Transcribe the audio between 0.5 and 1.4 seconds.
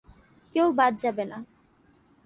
কেউ বাদ যাবে না।